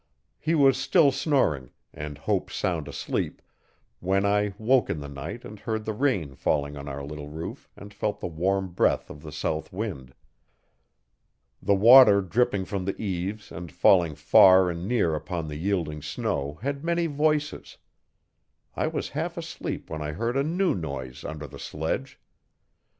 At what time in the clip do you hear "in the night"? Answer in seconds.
4.89-5.45